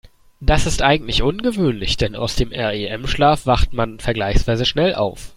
Das 0.39 0.65
ist 0.65 0.81
eigentlich 0.81 1.21
ungewöhnlich, 1.21 1.95
denn 1.95 2.15
aus 2.15 2.35
dem 2.35 2.49
REM-Schlaf 2.51 3.45
wacht 3.45 3.71
man 3.73 3.99
vergleichsweise 3.99 4.65
schnell 4.65 4.95
auf. 4.95 5.29